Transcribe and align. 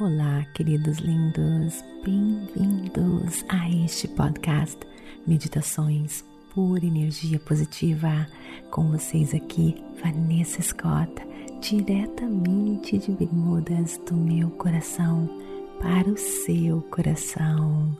Olá, 0.00 0.46
queridos 0.54 0.98
lindos, 0.98 1.82
bem-vindos 2.04 3.44
a 3.48 3.68
este 3.68 4.06
podcast 4.06 4.78
Meditações 5.26 6.24
por 6.54 6.84
Energia 6.84 7.40
Positiva. 7.40 8.28
Com 8.70 8.92
vocês 8.92 9.34
aqui, 9.34 9.82
Vanessa 10.00 10.62
Scott, 10.62 11.10
diretamente 11.60 12.96
de 12.96 13.10
Bermudas 13.10 13.98
do 14.06 14.14
meu 14.14 14.50
coração 14.50 15.28
para 15.80 16.08
o 16.08 16.16
seu 16.16 16.80
coração. 16.82 17.98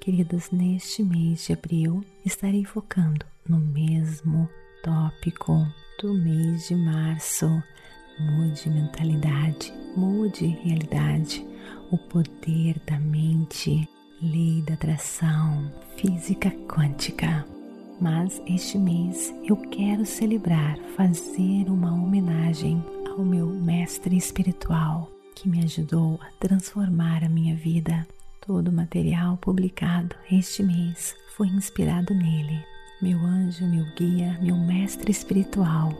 Queridos, 0.00 0.52
neste 0.52 1.02
mês 1.02 1.46
de 1.46 1.52
abril 1.52 2.04
estarei 2.24 2.64
focando 2.64 3.26
no 3.48 3.58
mesmo 3.58 4.48
tópico 4.84 5.66
do 6.00 6.14
mês 6.14 6.68
de 6.68 6.76
março 6.76 7.60
Mude 8.18 8.70
mentalidade, 8.70 9.72
mude 9.96 10.46
realidade, 10.62 11.44
o 11.90 11.98
poder 11.98 12.80
da 12.86 12.98
mente, 13.00 13.88
lei 14.22 14.62
da 14.62 14.74
atração, 14.74 15.72
física 15.96 16.50
quântica. 16.68 17.44
Mas 18.00 18.40
este 18.46 18.78
mês 18.78 19.34
eu 19.44 19.56
quero 19.56 20.06
celebrar, 20.06 20.78
fazer 20.96 21.68
uma 21.68 21.92
homenagem 21.92 22.80
ao 23.10 23.24
meu 23.24 23.46
mestre 23.46 24.16
espiritual 24.16 25.10
que 25.34 25.48
me 25.48 25.64
ajudou 25.64 26.18
a 26.22 26.30
transformar 26.38 27.24
a 27.24 27.28
minha 27.28 27.56
vida. 27.56 28.06
Todo 28.46 28.68
o 28.68 28.72
material 28.72 29.36
publicado 29.38 30.14
este 30.30 30.62
mês 30.62 31.16
foi 31.36 31.48
inspirado 31.48 32.14
nele. 32.14 32.64
Meu 33.02 33.18
anjo, 33.18 33.66
meu 33.66 33.84
guia, 33.96 34.38
meu 34.40 34.56
mestre 34.56 35.10
espiritual 35.10 35.92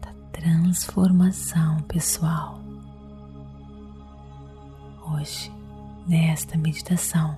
da 0.00 0.12
transformação 0.30 1.82
pessoal. 1.82 2.60
Hoje, 5.10 5.50
nesta 6.06 6.56
meditação, 6.56 7.36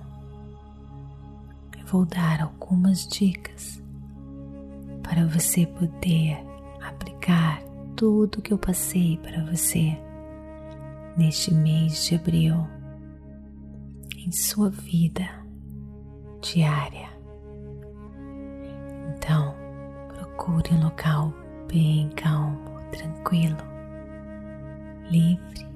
eu 1.75 1.85
vou 1.87 2.05
dar 2.05 2.43
algumas 2.43 3.07
dicas 3.07 3.81
para 5.01 5.25
você 5.25 5.65
poder 5.65 6.37
aplicar 6.83 7.63
tudo 7.95 8.43
que 8.43 8.53
eu 8.53 8.59
passei 8.59 9.17
para 9.17 9.43
você 9.45 9.97
neste 11.17 11.51
mês 11.51 12.05
de 12.05 12.13
abril 12.13 12.67
em 14.15 14.31
sua 14.31 14.69
vida 14.69 15.38
diária. 16.41 17.09
Então, 19.15 19.55
procure 20.07 20.73
um 20.73 20.83
local 20.83 21.33
bem 21.67 22.09
calmo, 22.15 22.79
tranquilo, 22.91 23.57
livre 25.09 25.67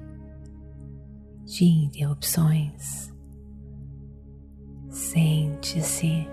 de 1.44 1.64
interrupções. 1.64 3.12
Sente-se 4.88 6.26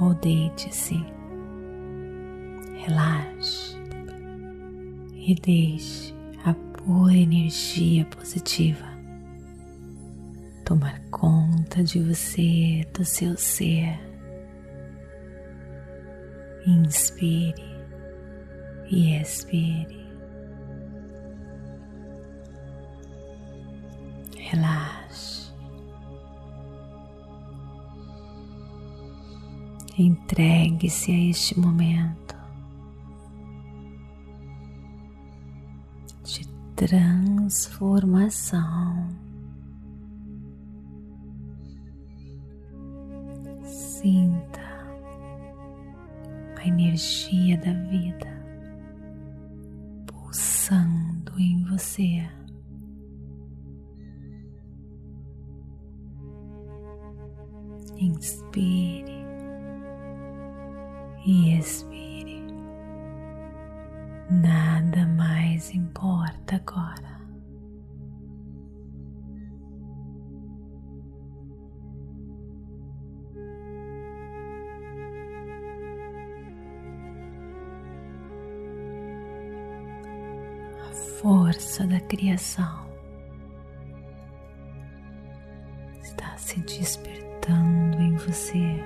ou 0.00 0.14
deite-se, 0.14 1.04
relaxe 2.74 3.76
e 5.14 5.34
deixe 5.34 6.14
a 6.44 6.54
boa 6.84 7.14
energia 7.14 8.04
positiva 8.06 8.91
tomar 10.64 11.00
conta 11.10 11.82
de 11.82 12.00
você, 12.00 12.86
do 12.92 13.04
seu 13.04 13.36
ser. 13.36 13.98
Inspire 16.66 17.62
e 18.90 19.16
expire. 19.20 20.02
Relaxe. 24.38 25.52
Entregue-se 29.98 31.12
a 31.12 31.30
este 31.30 31.58
momento 31.58 32.36
de 36.24 36.46
transformação. 36.76 39.08
Sinta 44.02 44.60
a 46.58 46.66
energia 46.66 47.56
da 47.58 47.72
vida 47.88 48.26
pulsando 50.08 51.38
em 51.38 51.62
você. 51.66 52.28
Inspire 57.96 59.24
e 61.24 61.56
expire. 61.56 62.44
Nada 64.28 65.06
mais 65.06 65.72
importa 65.72 66.56
agora. 66.56 67.21
Força 81.02 81.86
da 81.86 82.00
criação 82.00 82.86
está 86.02 86.36
se 86.36 86.60
despertando 86.60 88.00
em 88.00 88.16
você. 88.16 88.82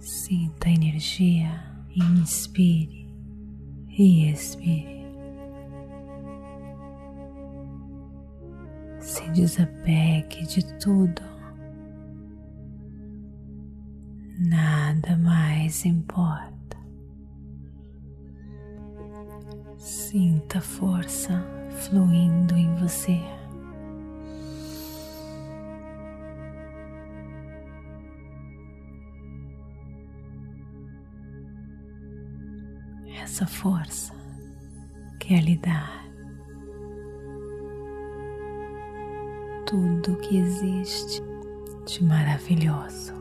Sinta 0.00 0.68
a 0.68 0.72
energia, 0.72 1.62
inspire 1.94 3.08
e 3.88 4.30
expire. 4.30 4.95
Desapegue 9.36 10.46
de 10.46 10.64
tudo. 10.78 11.20
Nada 14.38 15.14
mais 15.18 15.84
importa. 15.84 16.78
Sinta 19.76 20.58
a 20.58 20.62
força 20.62 21.44
fluindo 21.70 22.56
em 22.56 22.74
você. 22.76 23.20
Essa 33.22 33.46
força 33.46 34.14
quer 35.18 35.42
lhe 35.42 35.58
dar 35.58 36.05
tudo 39.66 40.16
que 40.18 40.38
existe 40.38 41.22
de 41.84 42.04
maravilhoso. 42.04 43.12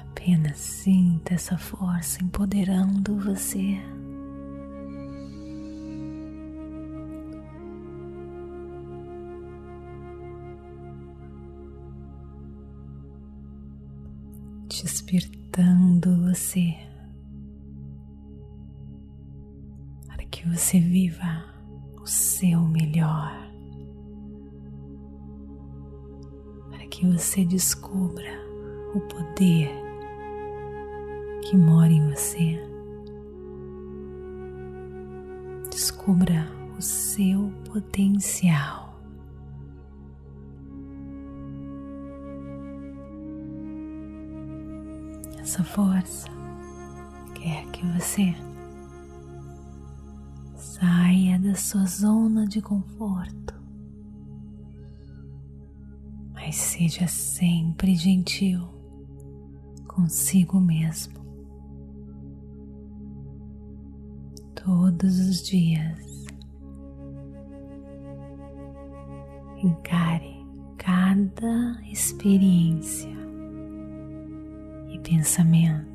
Apenas 0.00 0.56
sinta 0.58 1.34
essa 1.34 1.58
força 1.58 2.22
empoderando 2.22 3.18
você. 3.18 3.76
Despertando 14.68 16.22
você 16.28 16.74
para 20.06 20.24
que 20.26 20.48
você 20.48 20.78
viva 20.78 21.44
o 21.48 21.51
seu 22.42 22.60
melhor, 22.60 23.32
para 26.70 26.84
que 26.88 27.06
você 27.06 27.44
descubra 27.44 28.32
o 28.96 29.00
poder 29.02 29.70
que 31.42 31.56
mora 31.56 31.92
em 31.92 32.10
você. 32.10 32.60
Descubra 35.70 36.48
o 36.76 36.82
seu 36.82 37.52
potencial. 37.72 39.00
Essa 45.38 45.62
força 45.62 46.28
quer 47.36 47.64
que 47.66 47.86
você 47.86 48.34
saia 50.82 51.38
da 51.38 51.54
sua 51.54 51.86
zona 51.86 52.44
de 52.44 52.60
conforto, 52.60 53.54
mas 56.34 56.56
seja 56.56 57.06
sempre 57.06 57.94
gentil 57.94 58.66
consigo 59.86 60.58
mesmo. 60.58 61.22
todos 64.64 65.18
os 65.18 65.42
dias. 65.42 66.24
Encare 69.62 70.44
cada 70.78 71.80
experiência 71.90 73.10
e 74.88 74.98
pensamento 75.00 75.91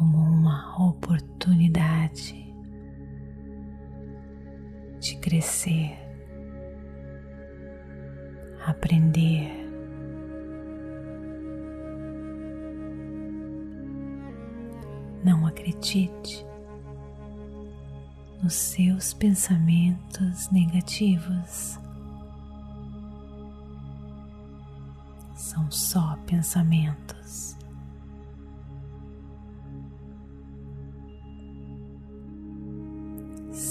como 0.00 0.16
uma 0.16 0.82
oportunidade 0.82 2.34
de 4.98 5.16
crescer, 5.16 5.94
aprender 8.64 9.60
Não 15.22 15.46
acredite 15.46 16.46
nos 18.42 18.54
seus 18.54 19.12
pensamentos 19.12 20.50
negativos. 20.50 21.78
São 25.34 25.70
só 25.70 26.16
pensamentos. 26.26 27.19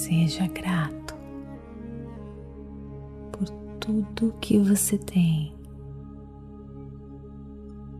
Seja 0.09 0.47
grato 0.47 1.13
por 3.31 3.47
tudo 3.79 4.33
que 4.41 4.57
você 4.57 4.97
tem, 4.97 5.53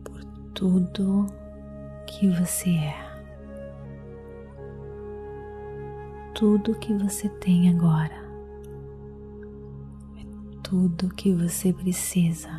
por 0.02 0.24
tudo 0.52 1.26
que 2.08 2.28
você 2.28 2.70
é. 2.70 3.10
tudo 6.34 6.74
que 6.74 6.92
você 6.94 7.28
tem 7.28 7.68
agora, 7.68 8.24
é 10.18 10.56
tudo 10.64 11.14
que 11.14 11.32
você 11.32 11.72
precisa 11.72 12.50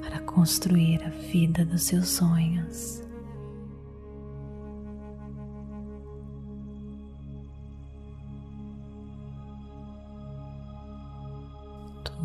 para 0.00 0.20
construir 0.20 1.04
a 1.04 1.10
vida 1.10 1.66
dos 1.66 1.82
seus 1.82 2.08
sonhos. 2.08 3.03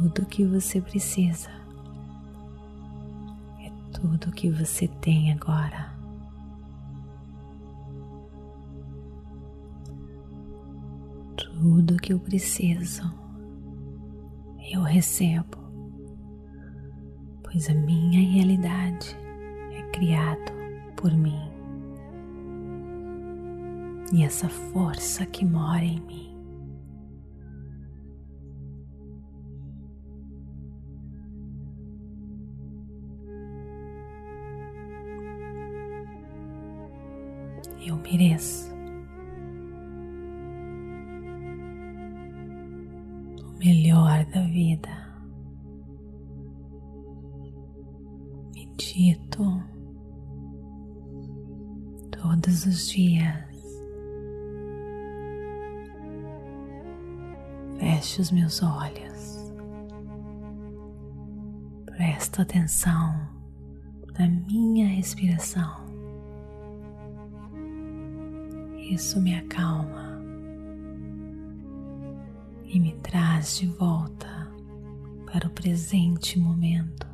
Tudo 0.01 0.25
que 0.27 0.45
você 0.45 0.79
precisa 0.79 1.49
é 3.59 3.69
tudo 3.91 4.31
que 4.31 4.49
você 4.49 4.87
tem 4.87 5.33
agora. 5.33 5.93
Tudo 11.35 11.97
que 11.97 12.13
eu 12.13 12.19
preciso, 12.19 13.03
eu 14.71 14.83
recebo, 14.83 15.57
pois 17.43 17.69
a 17.69 17.73
minha 17.73 18.21
realidade 18.31 19.17
é 19.73 19.81
criado 19.91 20.53
por 20.95 21.11
mim. 21.11 21.51
E 24.13 24.23
essa 24.23 24.47
força 24.47 25.25
que 25.25 25.43
mora 25.43 25.83
em 25.83 25.99
mim 25.99 26.28
eu 37.85 37.95
mereço 37.97 38.69
melhor 43.59 44.25
da 44.25 44.41
vida. 44.43 44.89
Medito 48.53 49.43
todos 52.11 52.65
os 52.65 52.89
dias. 52.89 53.49
Feche 57.77 58.21
os 58.21 58.31
meus 58.31 58.63
olhos. 58.63 59.53
Presto 61.85 62.41
atenção 62.41 63.13
na 64.17 64.27
minha 64.27 64.87
respiração. 64.87 65.88
Isso 68.89 69.21
me 69.21 69.35
acalma 69.35 70.19
e 72.65 72.79
me 72.79 72.93
traz 73.03 73.59
de 73.59 73.67
volta 73.67 74.27
para 75.31 75.47
o 75.47 75.51
presente 75.51 76.39
momento, 76.39 77.07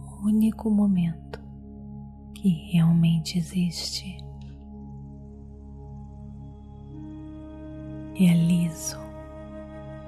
o 0.00 0.26
único 0.26 0.70
momento 0.70 1.38
que 2.34 2.48
realmente 2.72 3.36
existe. 3.36 4.16
Realizo 8.14 8.98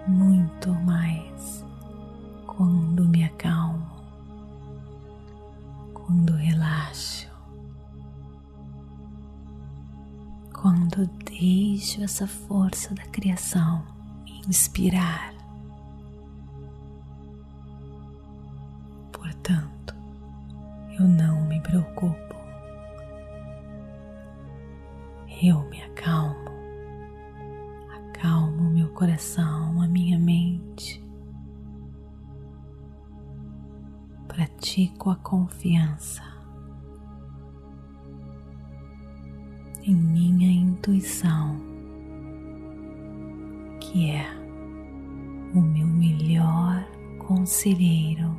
muito 0.09 0.73
mais 0.73 1.67
quando 2.47 3.07
me 3.07 3.25
acalmo, 3.25 3.82
deixo 11.83 12.05
essa 12.05 12.29
força 12.29 12.95
da 12.95 13.03
criação 13.07 13.85
me 14.25 14.41
inspirar. 14.49 15.35
Portanto, 19.11 19.93
eu 20.97 21.09
não 21.09 21.45
me 21.49 21.61
preocupo, 21.61 22.37
eu 25.43 25.61
me 25.71 25.83
acalmo, 25.83 26.51
acalmo 27.97 28.71
meu 28.71 28.89
coração, 28.91 29.83
a 29.83 29.89
minha 29.89 30.21
mente. 30.21 31.05
Pratico 34.29 35.11
a 35.11 35.17
confiança 35.17 36.23
em 39.83 39.97
minha 39.97 40.49
intuição, 40.49 41.72
que 43.93 44.11
é 44.11 44.25
o 45.55 45.61
meu 45.61 45.87
melhor 45.87 46.83
conselheiro, 47.19 48.35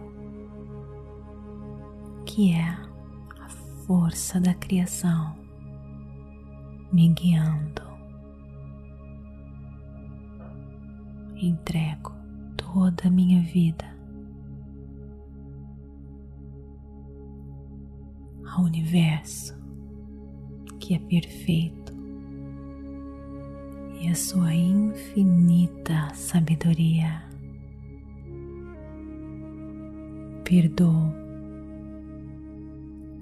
que 2.25 2.53
é 2.53 2.63
a 3.39 3.49
força 3.85 4.41
da 4.41 4.55
criação 4.55 5.35
me 6.91 7.09
guiando. 7.09 7.83
Entrego 11.35 12.11
toda 12.57 13.07
a 13.07 13.11
minha 13.11 13.43
vida 13.43 13.85
ao 18.55 18.63
universo 18.63 19.55
que 20.79 20.95
é 20.95 20.99
perfeito 20.99 21.82
e 24.03 24.09
a 24.09 24.15
sua 24.15 24.53
infinita 24.53 26.13
sabedoria. 26.13 27.23
Perdoo, 30.43 31.13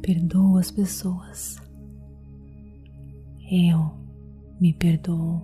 perdoo 0.02 0.58
as 0.58 0.72
pessoas. 0.72 1.62
Eu 3.52 3.92
me 4.60 4.74
perdoo. 4.74 5.40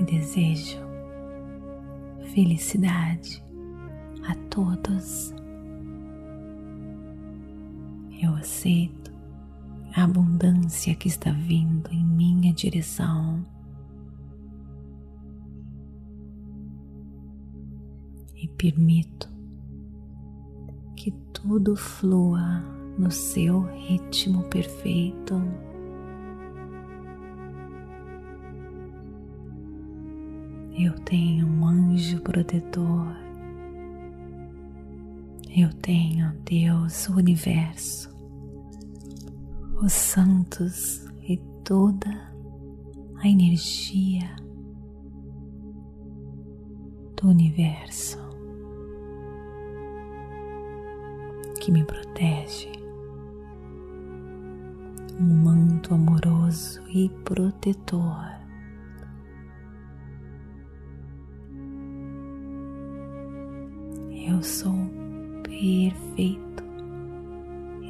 E 0.00 0.02
desejo 0.02 0.80
felicidade 2.34 3.40
a 4.24 4.34
todos. 4.50 5.32
Eu 8.20 8.34
aceito 8.34 9.01
a 9.94 10.04
abundância 10.04 10.94
que 10.94 11.08
está 11.08 11.30
vindo 11.30 11.90
em 11.90 12.04
minha 12.04 12.52
direção. 12.52 13.44
E 18.36 18.48
permito 18.48 19.28
que 20.96 21.10
tudo 21.32 21.76
flua 21.76 22.60
no 22.98 23.10
seu 23.10 23.62
ritmo 23.74 24.42
perfeito. 24.44 25.40
Eu 30.78 30.94
tenho 31.00 31.46
um 31.46 31.66
anjo 31.66 32.20
protetor 32.22 33.22
eu 35.54 35.70
tenho 35.70 36.32
Deus, 36.46 37.08
o 37.10 37.16
universo, 37.16 38.11
os 39.82 39.92
santos 39.92 41.04
e 41.28 41.36
toda 41.64 42.08
a 43.16 43.26
energia 43.26 44.36
do 47.16 47.28
universo 47.28 48.16
que 51.60 51.72
me 51.72 51.84
protege. 51.84 52.70
Um 55.18 55.42
manto 55.44 55.94
amoroso 55.94 56.80
e 56.88 57.08
protetor. 57.24 58.40
Eu 64.28 64.40
sou 64.44 64.76
perfeito, 65.42 66.62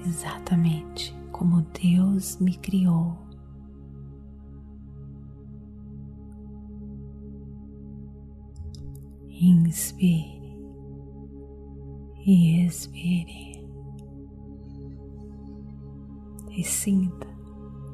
exatamente 0.07 1.22
como 1.33 1.63
Deus 1.83 2.39
me 2.39 2.57
criou. 2.59 3.17
Inspire 9.29 10.57
e 12.25 12.65
expire. 12.65 13.53
E 16.51 16.63
sinta 16.63 17.27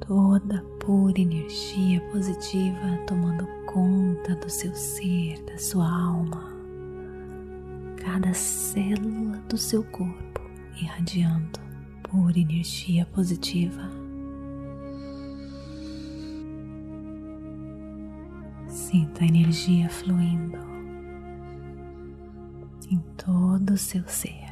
toda 0.06 0.58
a 0.58 0.62
pura 0.84 1.20
energia 1.20 2.00
positiva 2.10 2.98
tomando 3.06 3.46
conta 3.72 4.34
do 4.34 4.50
seu 4.50 4.74
ser, 4.74 5.42
da 5.44 5.56
sua 5.56 5.88
alma. 5.88 6.44
Cada 7.96 8.34
célula 8.34 9.38
do 9.48 9.56
seu 9.56 9.82
corpo 9.84 10.40
irradiando 10.76 11.67
por 12.10 12.36
energia 12.36 13.04
positiva. 13.06 13.90
Sinta 18.66 19.24
a 19.24 19.26
energia 19.26 19.88
fluindo 19.90 20.58
em 22.90 22.98
todo 23.16 23.74
o 23.74 23.76
seu 23.76 24.06
ser. 24.08 24.48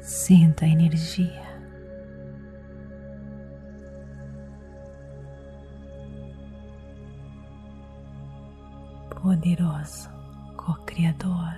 Sinta 0.00 0.64
a 0.64 0.68
energia 0.68 1.47
poderoso 9.28 10.08
co-criador. 10.56 11.52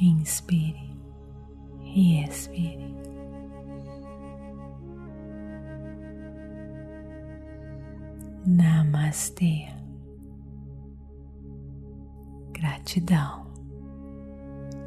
Inspire 0.00 0.94
e 1.82 2.22
expire. 2.22 2.94
Namastê. 8.46 9.66
Gratidão 12.52 13.50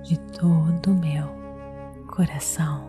de 0.03 0.17
todo 0.31 0.91
o 0.91 0.95
meu 0.95 1.27
coração. 2.07 2.88